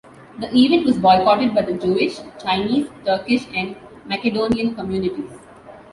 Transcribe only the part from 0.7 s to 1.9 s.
was boycotted by the